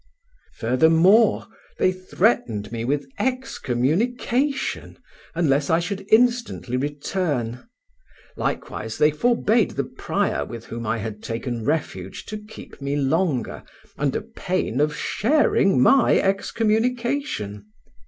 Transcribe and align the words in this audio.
Furthermore, 0.55 1.45
they 1.77 1.91
threatened 1.91 2.71
me 2.71 2.83
with 2.83 3.05
excommunication 3.19 4.97
unless 5.35 5.69
I 5.69 5.77
should 5.79 6.07
instantly 6.11 6.75
return; 6.75 7.67
likewise 8.35 8.97
they 8.97 9.11
forbade 9.11 9.75
the 9.77 9.83
prior 9.83 10.43
with 10.43 10.65
whom 10.65 10.87
I 10.87 10.97
had 10.97 11.21
taken 11.21 11.63
refuge 11.65 12.25
to 12.29 12.39
keep 12.39 12.81
me 12.81 12.95
longer, 12.95 13.61
under 13.95 14.21
pain 14.21 14.81
of 14.81 14.95
sharing 14.97 15.79
my 15.79 16.17
excommunication. 16.17 17.67